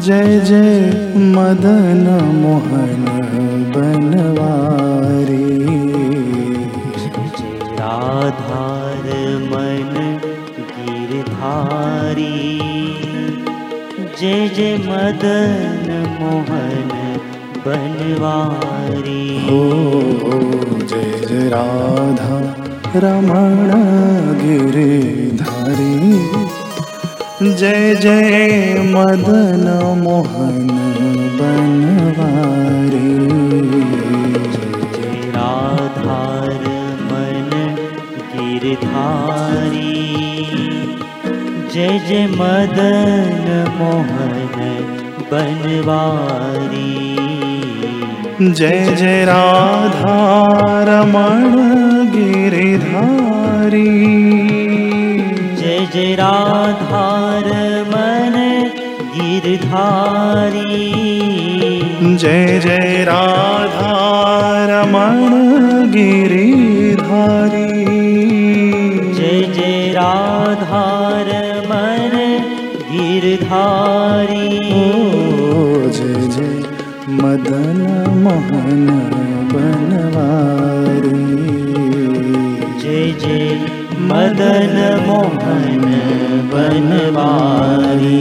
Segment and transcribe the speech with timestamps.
[0.00, 3.04] जय जय मदन मोहन
[3.76, 5.62] बनवारी।
[7.72, 10.18] राधार मन
[10.58, 12.58] गिरधारी।
[14.20, 16.90] जय जय मदन मोहन
[17.66, 19.62] बनवारी। ओ
[20.86, 22.61] जय जय राधा
[22.96, 23.70] रमण
[24.40, 26.12] गिरिधारी
[27.56, 29.64] जय जय मदन
[30.02, 30.66] मोहन
[31.40, 33.14] बनवारी।
[34.92, 36.50] जय राधार
[37.02, 37.50] मन
[38.34, 39.94] गिरधारी।
[41.74, 44.54] जय जय मदन मोहन
[45.32, 47.12] बनवारी।
[48.52, 50.18] जय जय राधा
[50.88, 53.90] रमण गिरिधारी
[55.60, 57.48] जय जय राधार
[57.92, 58.36] मन
[59.14, 60.80] गिरधारी
[62.22, 63.92] जय जय राधा
[64.70, 67.66] रमण गिरिधारी
[69.16, 71.30] जय जय राधार
[71.70, 72.16] मन
[72.92, 74.48] गिरधारी
[74.80, 76.56] ओ जय जय
[77.22, 77.80] मदन
[78.24, 78.86] मोहन
[79.54, 80.61] बनवारी
[84.12, 85.84] मदन मोहन
[86.52, 88.20] बनवारी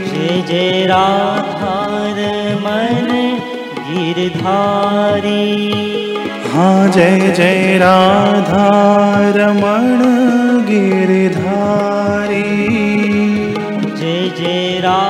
[0.05, 2.19] जय जय राधार
[2.55, 3.09] मन
[3.89, 5.43] गिरधारी।
[6.53, 8.69] हाँ जय जय राधा
[9.35, 9.99] रमण
[10.65, 12.43] गिरिधारी।
[13.97, 15.06] जय जय राधार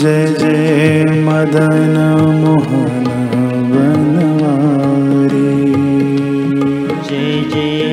[0.00, 1.94] जय जय मदन
[2.40, 3.06] मोहन
[3.70, 5.52] बनवारी।
[7.08, 7.84] जय जय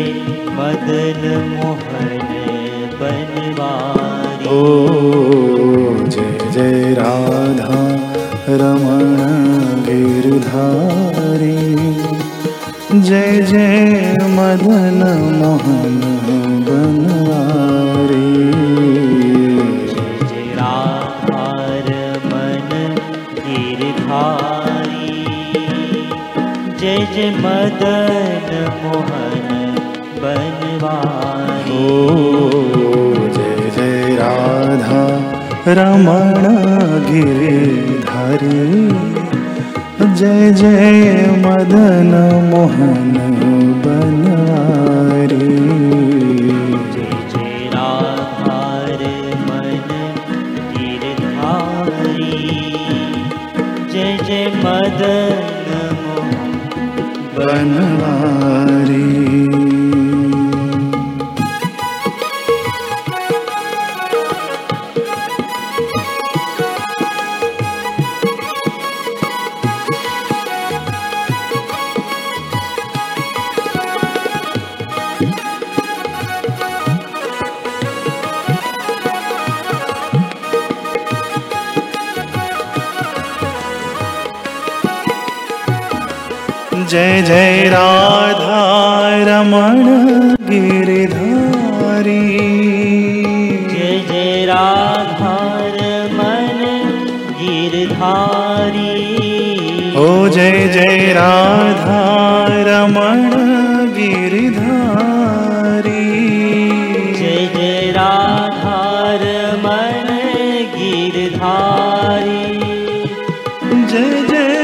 [0.57, 2.27] मदन मोहन
[2.99, 4.59] बनवारी। ओ
[6.07, 7.81] जय जय राधा
[8.61, 9.17] रमण
[9.87, 11.57] गिरधारी।
[13.01, 15.01] जय जय मदन
[15.39, 15.92] मोहन
[27.83, 28.49] मदन
[28.81, 29.47] मोहन
[30.21, 31.87] बनवारी ओ
[33.35, 35.01] जय जय राधा
[35.77, 36.45] रमण
[37.07, 38.61] गिरिधारी।
[40.19, 41.01] जय जय
[41.45, 42.11] मदन
[42.51, 43.13] मोहन
[43.85, 45.49] बनवारी
[46.93, 49.03] जय जय राधार
[49.47, 49.89] मन
[50.77, 52.31] गिरधारी।
[53.93, 55.61] जय जय मदन
[57.45, 58.92] बनवारी
[86.93, 88.57] जय जय राधा
[89.27, 89.85] रमण
[90.41, 92.17] गिरिधारी।
[93.71, 95.77] जय जय राधार
[96.13, 96.61] मन
[97.39, 98.91] गिरधारी।
[99.97, 102.01] ओ जय जय राधा
[102.67, 103.29] रमण
[103.93, 104.69] गिरिधारी।
[107.13, 109.25] जय जय राधार
[109.65, 110.07] मन
[110.75, 112.59] गिरधारी।
[113.85, 114.62] जय जय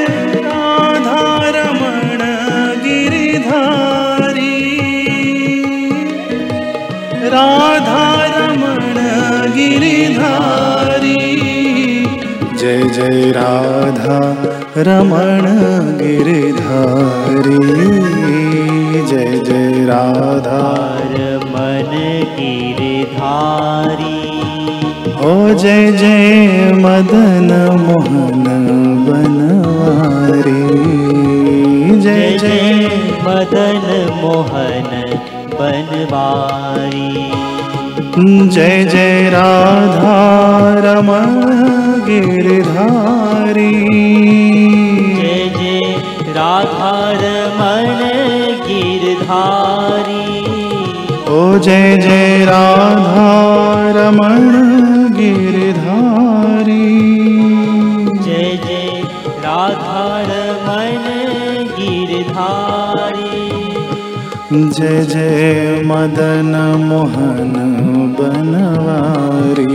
[12.99, 14.17] जय राधा
[14.77, 15.41] रमण
[15.97, 17.57] गिरिधारी।
[19.07, 21.91] जय जय राधा धार मन
[22.39, 22.99] गिरधारी।
[25.25, 27.49] ओ जय जय मदन
[27.79, 28.43] मोहन
[29.09, 30.61] बनवारी।
[31.99, 32.73] जय जय
[33.23, 35.17] मदन मोहन
[35.53, 37.31] बनवारी।
[38.49, 40.15] जय जय राधा
[40.79, 43.71] रमण गिरधारी।
[45.15, 45.79] जय जय
[46.33, 47.23] राधार
[47.57, 47.99] मन
[48.67, 50.39] गिरधारी।
[51.29, 53.29] ओ जय जय राधा
[53.95, 54.49] रमण
[55.13, 56.87] गिरधारी।
[58.23, 59.03] जय जय
[59.45, 60.27] राधार
[60.65, 61.05] मन
[61.79, 62.78] गिरधारी
[64.51, 67.51] जय जय मदन मोहन
[68.19, 69.65] बनवारी।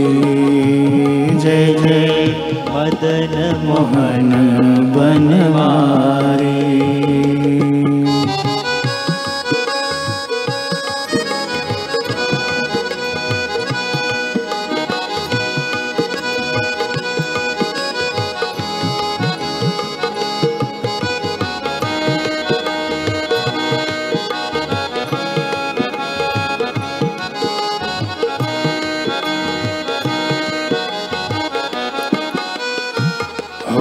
[1.39, 2.25] जय जय
[2.69, 3.35] मदन
[3.65, 4.31] मोहन
[4.95, 7.04] बनवारी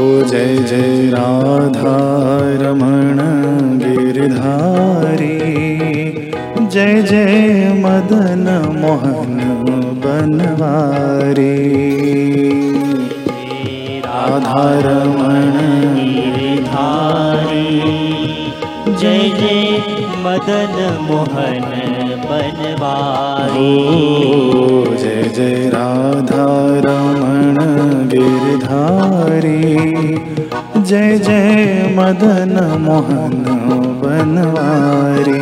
[0.05, 1.97] जय जय राधा
[2.63, 3.19] रमण
[3.79, 5.39] गिरधारी।
[6.67, 8.47] जय जय मदन
[8.81, 9.41] मोहन
[10.05, 11.57] बनवारी।
[14.01, 15.53] राधा रमण
[15.97, 17.81] गिरधारी।
[18.89, 19.79] जय जय
[20.19, 22.04] मदन मोहन
[22.35, 23.73] बनवारी
[25.03, 26.47] जय जय राधा
[26.87, 27.59] रमण
[28.13, 29.61] गिरधारी।
[30.89, 33.37] जय जय मदन मोहन
[34.03, 35.39] बनवारी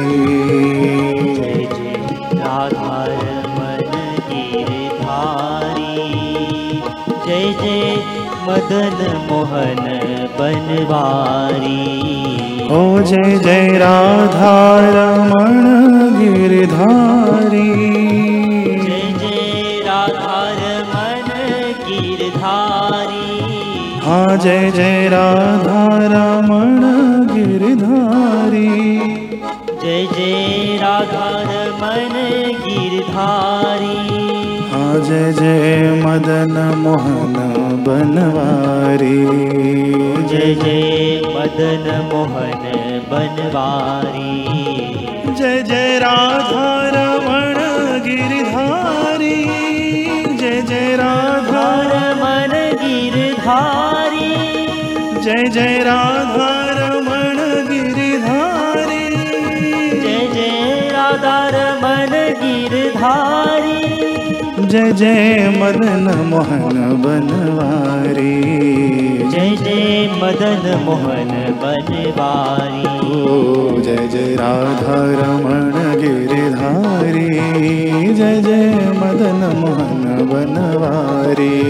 [1.37, 1.97] जय जय
[2.41, 3.91] राधारमण
[4.29, 5.97] गिरधारी।
[7.27, 7.97] जय जय
[8.47, 8.99] मदन
[9.31, 9.85] मोहन
[10.39, 11.81] बनवारी
[12.73, 14.53] ओ जय जय राधा
[14.95, 15.65] रमण
[16.19, 17.65] गिरधारी।
[18.85, 21.29] जय जय राधारमण
[21.89, 23.27] गिरधारी।
[24.05, 25.83] हाँ जय जय राधा
[26.15, 26.81] रमण
[27.33, 28.69] गिरधारी।
[29.83, 32.13] जय जय राधारमण
[32.65, 34.12] गिरधारी
[35.01, 37.33] जय जय मदन मोहन
[37.87, 39.25] बनवारी।
[40.29, 42.65] जय जय मदन मोहन
[43.11, 44.45] बनवारी।
[45.35, 47.55] जय जय राधा रमण
[48.05, 49.45] गिरधारी।
[50.37, 51.69] जय जय राधा
[52.15, 52.51] मन
[52.83, 54.35] गिरधारी।
[55.23, 56.62] जय जय राधा
[64.73, 68.43] जय जय मदन मोहन बनवारी।
[69.31, 71.29] जय जय मदन मोहन
[71.63, 77.29] बनवारी। ओ जय जय राधा रमण गिरधारी।
[78.15, 81.63] जय जय मदन मोहन बनवारी।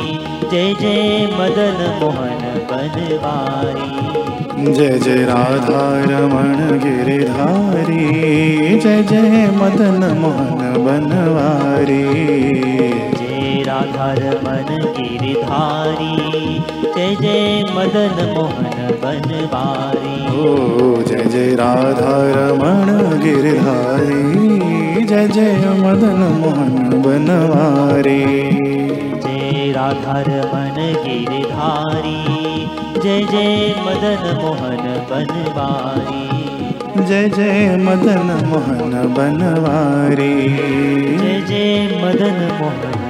[0.52, 2.42] जय जय मदन मोहन
[2.72, 3.95] बनवारी
[4.66, 8.06] जय जय राधा रमण गिरधारी
[8.80, 12.04] जय जय मदन मोहन बनवारी।
[13.14, 16.16] जय राधार मन गिरधारी
[16.96, 27.02] जय जय मदन मोहन बनवारी। ओ जय जय राधा रमण गिरधारी जय जय मदन मोहन
[27.02, 28.85] बनवारी
[29.76, 32.22] राधार मन गिरधारी
[33.04, 36.46] जय जय मदन मोहन बनवारी।
[37.06, 40.34] जय जय मदन मोहन बनवारी।
[41.18, 43.05] जय जय मदन मोहन